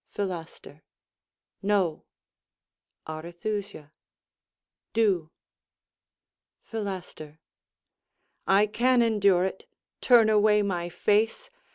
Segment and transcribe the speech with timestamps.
[0.09, 0.81] Philaster
[1.61, 2.05] No.
[3.05, 3.91] Arethusa
[4.93, 5.29] Do.
[6.63, 7.37] Philaster
[8.47, 9.67] I can endure it.
[10.01, 11.51] Turn away my face!